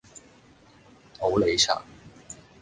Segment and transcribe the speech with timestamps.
[1.19, 1.85] 普洱茶